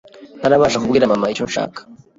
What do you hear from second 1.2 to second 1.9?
icyo nshaka